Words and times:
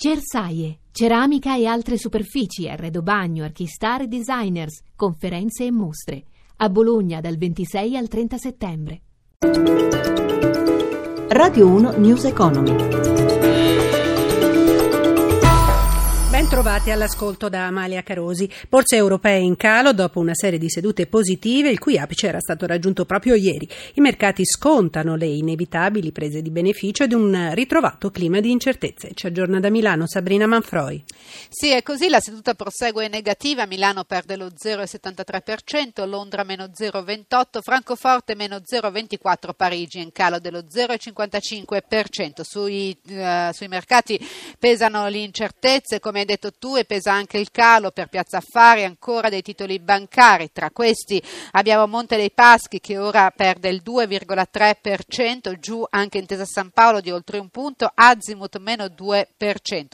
Cersaie, 0.00 0.78
ceramica 0.92 1.56
e 1.56 1.66
altre 1.66 1.98
superfici, 1.98 2.68
arredo 2.68 3.02
bagno, 3.02 3.42
archistar 3.42 4.02
e 4.02 4.06
designers, 4.06 4.80
conferenze 4.94 5.64
e 5.64 5.72
mostre. 5.72 6.22
A 6.58 6.68
Bologna 6.68 7.20
dal 7.20 7.36
26 7.36 7.96
al 7.96 8.06
30 8.06 8.38
settembre. 8.38 9.00
Radio 11.30 11.66
1 11.66 11.98
News 11.98 12.24
Economy. 12.26 13.07
Bentrovati 16.58 16.90
all'ascolto 16.90 17.48
da 17.48 17.66
Amalia 17.66 18.02
Carosi. 18.02 18.50
Borse 18.68 18.96
europee 18.96 19.38
in 19.38 19.54
calo 19.54 19.92
dopo 19.92 20.18
una 20.18 20.34
serie 20.34 20.58
di 20.58 20.68
sedute 20.68 21.06
positive, 21.06 21.70
il 21.70 21.78
cui 21.78 21.96
apice 21.96 22.26
era 22.26 22.40
stato 22.40 22.66
raggiunto 22.66 23.04
proprio 23.04 23.36
ieri. 23.36 23.68
I 23.94 24.00
mercati 24.00 24.44
scontano 24.44 25.14
le 25.14 25.26
inevitabili 25.26 26.10
prese 26.10 26.42
di 26.42 26.50
beneficio 26.50 27.04
ed 27.04 27.12
un 27.12 27.50
ritrovato 27.54 28.10
clima 28.10 28.40
di 28.40 28.50
incertezze. 28.50 29.12
Ci 29.14 29.28
aggiorna 29.28 29.60
da 29.60 29.70
Milano 29.70 30.08
Sabrina 30.08 30.48
Manfroi. 30.48 31.04
Sì, 31.48 31.68
è 31.68 31.84
così. 31.84 32.08
La 32.08 32.18
seduta 32.18 32.54
prosegue 32.54 33.06
negativa. 33.06 33.64
Milano 33.64 34.02
perde 34.02 34.34
lo 34.34 34.48
0,73%, 34.48 36.08
Londra 36.08 36.42
meno 36.42 36.72
0,28%, 36.76 37.60
Francoforte 37.62 38.34
meno 38.34 38.56
0,24%, 38.56 39.54
Parigi 39.56 40.00
in 40.00 40.10
calo 40.10 40.40
dello 40.40 40.64
0,55%. 40.68 42.40
Sui, 42.42 42.98
uh, 43.10 43.52
sui 43.52 43.68
mercati 43.68 44.18
pesano 44.58 45.06
le 45.06 45.18
incertezze, 45.18 46.00
come 46.00 46.24
detto 46.24 46.46
e 46.76 46.84
pesa 46.84 47.12
anche 47.12 47.38
il 47.38 47.50
calo 47.50 47.90
per 47.90 48.08
Piazza 48.08 48.38
Affari, 48.38 48.84
ancora 48.84 49.28
dei 49.28 49.42
titoli 49.42 49.78
bancari. 49.78 50.50
Tra 50.52 50.70
questi 50.70 51.22
abbiamo 51.52 51.86
Monte 51.86 52.16
dei 52.16 52.30
Paschi 52.30 52.80
che 52.80 52.98
ora 52.98 53.30
perde 53.30 53.68
il 53.68 53.82
2,3%, 53.84 55.58
giù 55.58 55.84
anche 55.90 56.18
Intesa 56.18 56.44
San 56.44 56.70
Paolo 56.70 57.00
di 57.00 57.10
oltre 57.10 57.38
un 57.38 57.48
punto, 57.48 57.90
Azimut 57.94 58.58
meno 58.58 58.84
2%. 58.84 59.26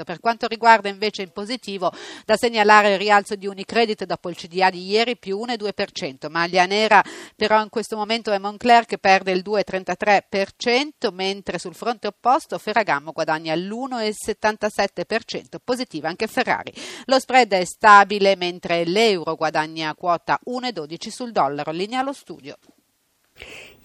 Per 0.04 0.20
quanto 0.20 0.46
riguarda 0.46 0.88
invece 0.88 1.22
in 1.22 1.30
positivo, 1.30 1.92
da 2.24 2.36
segnalare 2.36 2.92
il 2.92 2.98
rialzo 2.98 3.34
di 3.34 3.46
Unicredit 3.46 4.04
dopo 4.04 4.28
il 4.28 4.36
CDA 4.36 4.70
di 4.70 4.88
ieri 4.88 5.16
più 5.16 5.38
1,2%. 5.38 6.30
Maglia 6.30 6.66
nera 6.66 7.02
però 7.36 7.62
in 7.62 7.68
questo 7.68 7.96
momento 7.96 8.32
è 8.32 8.38
Moncler 8.38 8.86
che 8.86 8.96
perde 8.98 9.32
il 9.32 9.42
2,33%, 9.44 11.12
mentre 11.12 11.58
sul 11.58 11.74
fronte 11.74 12.06
opposto 12.06 12.56
Ferragamo 12.58 13.12
guadagna 13.12 13.54
l'1,77%, 13.54 15.58
positiva 15.62 16.08
anche 16.08 16.26
Ferrari. 16.44 16.72
Lo 17.06 17.18
spread 17.18 17.52
è 17.52 17.64
stabile 17.64 18.36
mentre 18.36 18.84
l'euro 18.84 19.34
guadagna 19.34 19.94
quota 19.94 20.38
1,12 20.46 21.08
sul 21.08 21.32
dollaro. 21.32 21.72
Linea 21.72 22.00
allo 22.00 22.12
studio. 22.12 22.56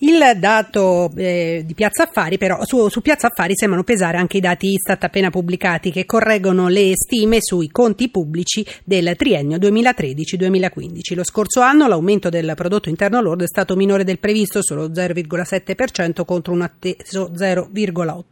Il 0.02 0.18
dato 0.38 1.12
eh, 1.18 1.64
di 1.66 1.74
Piazza 1.74 2.04
Affari, 2.04 2.38
però, 2.38 2.64
su, 2.64 2.88
su, 2.88 3.02
Piazza 3.02 3.28
Affari 3.28 3.52
sembrano 3.54 3.84
pesare 3.84 4.16
anche 4.16 4.38
i 4.38 4.40
dati 4.40 4.72
Istat 4.72 5.04
appena 5.04 5.30
pubblicati 5.30 5.92
che 5.92 6.06
correggono 6.06 6.70
le 6.70 6.94
stime 6.96 7.40
sui 7.42 7.68
conti 7.70 8.08
pubblici 8.08 8.66
del 8.86 9.14
triennio 9.18 9.58
2013-2015. 9.58 11.16
Lo 11.16 11.26
scorso 11.26 11.60
anno 11.60 11.86
l'aumento 11.90 12.30
del 12.30 12.54
prodotto 12.56 12.88
interno 12.88 13.20
lordo 13.20 13.44
è 13.44 13.48
stato 13.48 13.76
minore 13.76 14.06
del 14.06 14.20
previsto, 14.20 14.64
solo 14.64 14.88
0,7% 14.88 16.24
contro 16.24 16.54
un 16.54 16.62
atteso 16.62 17.32
0,8%. 17.36 18.24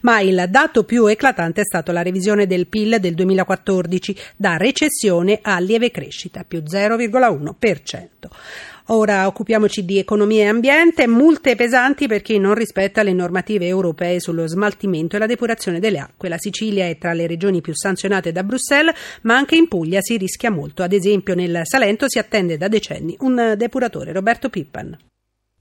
Ma 0.00 0.18
il 0.18 0.46
dato 0.48 0.82
più 0.82 1.06
eclatante 1.06 1.60
è 1.60 1.64
stato 1.64 1.92
la 1.92 2.02
revisione 2.02 2.48
del 2.48 2.66
PIL 2.66 2.98
del 2.98 3.14
2014 3.14 4.16
da 4.36 4.56
recessione 4.56 5.38
a 5.40 5.60
lieve 5.60 5.92
crescita, 5.92 6.42
più 6.42 6.58
0,1%. 6.58 8.02
Ora 8.88 9.26
occupiamoci 9.26 9.86
di 9.86 9.98
economia 9.98 10.44
e 10.44 10.48
ambiente, 10.48 11.06
multe 11.06 11.56
pesanti 11.56 12.06
per 12.06 12.20
chi 12.20 12.38
non 12.38 12.52
rispetta 12.52 13.02
le 13.02 13.14
normative 13.14 13.66
europee 13.66 14.20
sullo 14.20 14.46
smaltimento 14.46 15.16
e 15.16 15.18
la 15.18 15.26
depurazione 15.26 15.80
delle 15.80 16.00
acque. 16.00 16.28
La 16.28 16.36
Sicilia 16.36 16.86
è 16.86 16.98
tra 16.98 17.14
le 17.14 17.26
regioni 17.26 17.62
più 17.62 17.72
sanzionate 17.74 18.30
da 18.30 18.44
Bruxelles, 18.44 18.94
ma 19.22 19.36
anche 19.36 19.56
in 19.56 19.68
Puglia 19.68 20.00
si 20.02 20.18
rischia 20.18 20.50
molto. 20.50 20.82
Ad 20.82 20.92
esempio 20.92 21.34
nel 21.34 21.62
Salento 21.62 22.10
si 22.10 22.18
attende 22.18 22.58
da 22.58 22.68
decenni 22.68 23.16
un 23.20 23.54
depuratore, 23.56 24.12
Roberto 24.12 24.50
Pippan. 24.50 24.98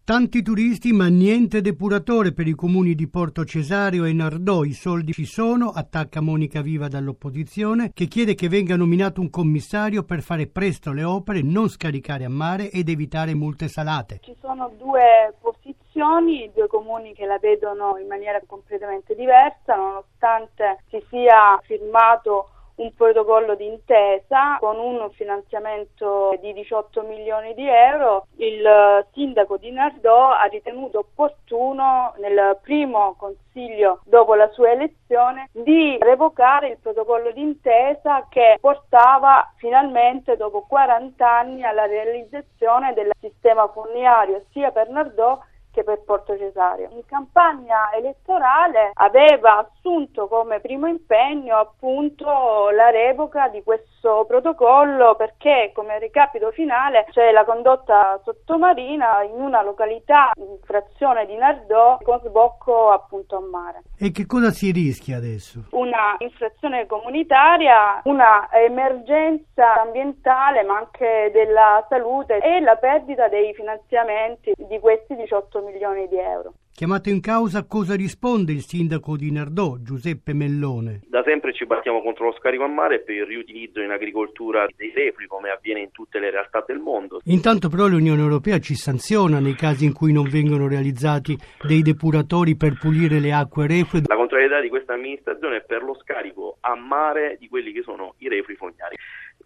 Tanti 0.05 0.41
turisti 0.41 0.91
ma 0.91 1.07
niente 1.07 1.61
depuratore 1.61 2.33
per 2.33 2.45
i 2.45 2.55
comuni 2.55 2.93
di 2.93 3.07
Porto 3.07 3.45
Cesario 3.45 4.03
e 4.03 4.11
Nardò. 4.11 4.65
I 4.65 4.73
soldi 4.73 5.13
ci 5.13 5.23
sono, 5.23 5.69
attacca 5.69 6.19
Monica 6.19 6.59
Viva 6.59 6.89
dall'opposizione 6.89 7.91
che 7.93 8.07
chiede 8.07 8.35
che 8.35 8.49
venga 8.49 8.75
nominato 8.75 9.21
un 9.21 9.29
commissario 9.29 10.03
per 10.03 10.21
fare 10.21 10.47
presto 10.47 10.91
le 10.91 11.05
opere, 11.05 11.41
non 11.41 11.69
scaricare 11.69 12.25
a 12.25 12.29
mare 12.29 12.69
ed 12.69 12.89
evitare 12.89 13.33
multe 13.33 13.69
salate. 13.69 14.19
Ci 14.21 14.35
sono 14.41 14.73
due 14.77 15.35
posizioni, 15.39 16.51
due 16.53 16.67
comuni 16.67 17.13
che 17.13 17.25
la 17.25 17.39
vedono 17.39 17.97
in 17.97 18.07
maniera 18.07 18.41
completamente 18.45 19.15
diversa 19.15 19.73
nonostante 19.75 20.83
si 20.89 21.01
sia 21.07 21.57
firmato 21.63 22.49
un 22.75 22.93
protocollo 22.95 23.55
d'intesa 23.55 24.57
con 24.59 24.79
un 24.79 25.09
finanziamento 25.11 26.37
di 26.41 26.53
18 26.53 27.03
milioni 27.03 27.53
di 27.53 27.67
euro. 27.67 28.27
Il 28.37 29.05
sindaco 29.13 29.57
di 29.57 29.71
Nardò 29.71 30.29
ha 30.29 30.45
ritenuto 30.45 30.99
opportuno 30.99 32.13
nel 32.17 32.57
primo 32.61 33.15
consiglio 33.17 34.01
dopo 34.05 34.33
la 34.35 34.49
sua 34.49 34.71
elezione 34.71 35.49
di 35.51 35.97
revocare 35.99 36.69
il 36.69 36.77
protocollo 36.81 37.31
d'intesa 37.31 38.27
che 38.29 38.57
portava 38.59 39.51
finalmente 39.57 40.35
dopo 40.35 40.65
40 40.67 41.29
anni 41.29 41.63
alla 41.63 41.85
realizzazione 41.85 42.93
del 42.93 43.11
sistema 43.19 43.67
fognario 43.67 44.45
sia 44.51 44.71
per 44.71 44.89
Nardò 44.89 45.39
che 45.73 45.83
per 45.83 46.03
Porto 46.03 46.37
Cesario. 46.37 46.89
In 46.91 47.03
campagna 47.05 47.91
elettorale 47.93 48.91
aveva 48.93 49.57
assunto 49.57 50.27
come 50.27 50.59
primo 50.59 50.87
impegno 50.87 51.57
appunto 51.57 52.69
la 52.69 52.91
revoca 52.91 53.47
di 53.47 53.63
questo 53.63 54.23
protocollo 54.27 55.15
perché 55.15 55.71
come 55.73 55.97
ricapito 55.97 56.51
finale 56.51 57.07
c'è 57.09 57.31
la 57.31 57.43
condotta 57.43 58.21
sottomarina 58.23 59.23
in 59.23 59.41
una 59.41 59.63
località 59.63 60.31
in 60.35 60.59
frazione 60.63 61.25
di 61.25 61.35
Nardò 61.35 61.97
con 62.03 62.19
sbocco 62.23 62.91
appunto 62.91 63.37
a 63.37 63.41
mare. 63.41 63.81
E 63.97 64.11
che 64.11 64.27
cosa 64.27 64.51
si 64.51 64.71
rischia 64.71 65.17
adesso? 65.17 65.61
Una 65.71 66.15
infrazione 66.19 66.85
comunitaria, 66.85 68.01
una 68.03 68.47
emergenza 68.51 69.81
ambientale 69.81 70.61
ma 70.63 70.77
anche 70.77 71.31
della 71.33 71.83
salute 71.89 72.37
e 72.37 72.59
la 72.59 72.75
perdita 72.75 73.27
dei 73.27 73.53
finanziamenti 73.55 74.53
di 74.55 74.79
questi 74.79 75.15
18 75.15 75.61
milioni 75.63 76.07
di 76.07 76.17
euro. 76.17 76.53
Chiamato 76.75 77.09
in 77.09 77.21
causa, 77.21 77.67
cosa 77.67 77.95
risponde 77.95 78.51
il 78.51 78.65
sindaco 78.65 79.15
di 79.15 79.31
Nardò, 79.31 79.77
Giuseppe 79.79 80.33
Mellone? 80.33 81.01
Da 81.07 81.21
sempre 81.23 81.53
ci 81.53 81.67
battiamo 81.67 82.01
contro 82.01 82.25
lo 82.25 82.33
scarico 82.33 82.63
a 82.63 82.67
mare 82.67 83.01
per 83.01 83.13
il 83.13 83.25
riutilizzo 83.27 83.79
in 83.79 83.91
agricoltura 83.91 84.65
dei 84.75 84.91
reflui, 84.91 85.27
come 85.27 85.51
avviene 85.51 85.81
in 85.81 85.91
tutte 85.91 86.17
le 86.17 86.31
realtà 86.31 86.63
del 86.65 86.79
mondo. 86.79 87.21
Intanto 87.25 87.69
però 87.69 87.85
l'Unione 87.85 88.21
Europea 88.21 88.57
ci 88.57 88.73
sanziona 88.73 89.39
nei 89.39 89.53
casi 89.53 89.85
in 89.85 89.93
cui 89.93 90.11
non 90.11 90.27
vengono 90.27 90.67
realizzati 90.67 91.37
dei 91.61 91.83
depuratori 91.83 92.55
per 92.55 92.79
pulire 92.79 93.19
le 93.19 93.31
acque 93.31 93.67
reflue. 93.67 94.01
La 94.07 94.15
contrarietà 94.15 94.59
di 94.59 94.69
questa 94.69 94.93
amministrazione 94.93 95.57
è 95.57 95.61
per 95.61 95.83
lo 95.83 95.93
scarico 96.01 96.57
a 96.61 96.75
mare 96.75 97.37
di 97.39 97.47
quelli 97.49 97.71
che 97.71 97.83
sono 97.83 98.15
i 98.17 98.27
reflui 98.27 98.55
fognari. 98.55 98.95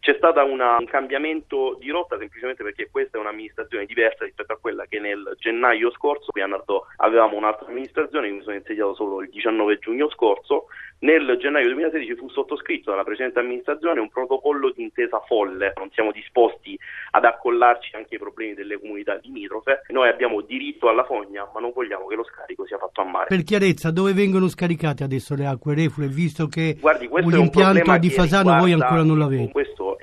C'è 0.08 0.16
stato 0.16 0.42
un 0.42 0.86
cambiamento 0.86 1.76
di 1.82 1.90
rotta 1.90 2.18
semplicemente 2.18 2.64
perché 2.64 2.88
questa 2.90 3.18
è 3.18 3.20
un'amministrazione 3.20 3.84
diversa 3.84 4.24
rispetto 4.24 4.54
a 4.54 4.58
quella 4.58 4.86
che 4.86 5.00
nel 5.02 5.36
gennaio 5.38 5.92
scorso 5.92 6.32
qui 6.32 6.40
a 6.40 6.48
Nardò 6.48 6.82
avevamo 7.00 7.36
un'altra 7.36 7.68
amministrazione 7.68 8.30
mi 8.30 8.42
sono 8.42 8.56
insediato 8.56 8.96
solo 8.96 9.22
il 9.22 9.30
19 9.30 9.80
giugno 9.80 10.10
scorso. 10.10 10.68
Nel 11.00 11.38
gennaio 11.40 11.66
2016 11.66 12.16
fu 12.16 12.30
sottoscritto 12.30 12.90
dalla 12.90 13.04
precedente 13.04 13.40
amministrazione 13.40 14.00
un 14.00 14.08
protocollo 14.08 14.72
di 14.72 14.82
intesa 14.82 15.20
folle. 15.28 15.74
Non 15.76 15.92
siamo 15.92 16.12
disposti 16.12 16.80
ad 17.12 17.26
accollarci 17.26 17.98
anche 17.98 18.14
ai 18.16 18.20
problemi 18.20 18.54
delle 18.54 18.80
comunità 18.80 19.20
limitrofe. 19.22 19.82
Noi 19.90 20.08
abbiamo 20.08 20.40
diritto 20.40 20.88
alla 20.88 21.04
fogna, 21.04 21.48
ma 21.54 21.60
non 21.60 21.72
vogliamo 21.76 22.08
che 22.08 22.16
lo 22.16 22.24
scarico 22.24 22.66
sia 22.66 22.78
fatto 22.78 23.02
a 23.02 23.04
mare. 23.04 23.26
Per 23.28 23.44
chiarezza, 23.44 23.92
dove 23.92 24.14
vengono 24.14 24.48
scaricate 24.48 25.04
adesso 25.04 25.36
le 25.36 25.46
acque 25.46 25.76
reflue, 25.76 26.08
visto 26.08 26.48
che 26.48 26.78
Guardi, 26.80 27.10
l'impianto 27.12 27.98
di 27.98 28.10
Fasano 28.10 28.58
voi 28.58 28.72
ancora 28.72 29.04
non 29.04 29.20
l'avete? 29.20 29.52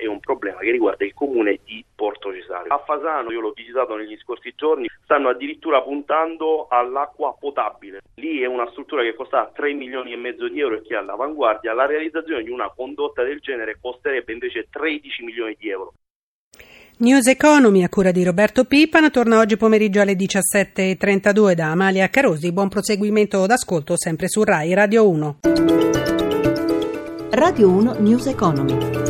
È 0.05 0.07
un 0.07 0.19
problema 0.19 0.59
che 0.59 0.69
riguarda 0.69 1.03
il 1.03 1.15
comune 1.15 1.59
di 1.65 1.83
Porto 1.95 2.31
Cesario. 2.31 2.71
A 2.71 2.77
Fasano, 2.77 3.31
io 3.31 3.39
l'ho 3.39 3.53
visitato 3.55 3.95
negli 3.95 4.15
scorsi 4.17 4.53
giorni, 4.55 4.87
stanno 5.03 5.29
addirittura 5.29 5.81
puntando 5.81 6.67
all'acqua 6.69 7.35
potabile. 7.39 8.01
Lì 8.15 8.41
è 8.41 8.45
una 8.45 8.69
struttura 8.69 9.01
che 9.01 9.15
costa 9.15 9.49
3 9.51 9.73
milioni 9.73 10.13
e 10.13 10.17
mezzo 10.17 10.47
di 10.47 10.59
euro 10.59 10.75
e 10.75 10.81
che 10.83 10.93
è 10.93 10.97
all'avanguardia. 10.97 11.73
La 11.73 11.87
realizzazione 11.87 12.43
di 12.43 12.51
una 12.51 12.69
condotta 12.69 13.23
del 13.23 13.39
genere 13.39 13.79
costerebbe 13.81 14.31
invece 14.31 14.67
13 14.69 15.23
milioni 15.23 15.55
di 15.57 15.69
euro. 15.69 15.93
News 16.97 17.25
Economy 17.27 17.83
a 17.83 17.89
cura 17.89 18.11
di 18.11 18.23
Roberto 18.23 18.65
Pipana 18.65 19.09
torna 19.09 19.39
oggi 19.39 19.57
pomeriggio 19.57 20.01
alle 20.01 20.13
17.32 20.13 21.53
da 21.53 21.71
Amalia 21.71 22.07
Carosi. 22.09 22.53
Buon 22.53 22.69
proseguimento 22.69 23.43
d'ascolto 23.47 23.97
sempre 23.97 24.27
su 24.27 24.43
RAI 24.43 24.73
Radio 24.75 25.09
1. 25.09 25.39
Radio 27.31 27.69
1 27.69 27.95
News 27.99 28.27
Economy. 28.27 29.04